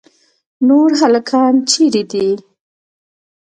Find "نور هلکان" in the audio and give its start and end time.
0.67-1.53